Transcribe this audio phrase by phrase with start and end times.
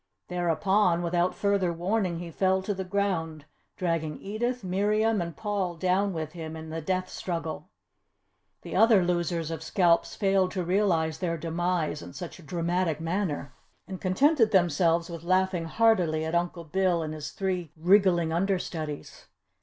[0.29, 3.45] Thereupon, without further warning, he fell to the ground,
[3.77, 7.69] dragging Edith, Miriam and Paul down with him in the death struggle.
[8.63, 13.53] The other losers of scalps failed to realise their demise in such a dramatic manner,
[13.87, 19.27] and contented themselves with laughing heartily at Uncle Bill and his three wriggling understudies.